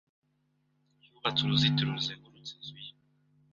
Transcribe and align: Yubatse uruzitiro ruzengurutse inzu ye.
Yubatse 1.05 1.39
uruzitiro 1.43 1.89
ruzengurutse 1.95 2.51
inzu 2.57 2.77
ye. 2.85 2.91